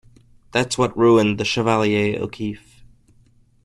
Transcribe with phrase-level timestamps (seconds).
[0.51, 2.81] That's what ruined the Chevalier O'Keefe.